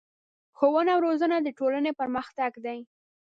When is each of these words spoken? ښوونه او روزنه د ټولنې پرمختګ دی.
ښوونه 0.57 0.91
او 0.95 0.99
روزنه 1.07 1.37
د 1.41 1.47
ټولنې 1.59 1.91
پرمختګ 1.99 2.51
دی. 2.65 2.79